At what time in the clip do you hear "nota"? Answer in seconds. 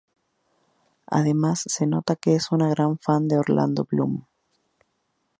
1.85-2.15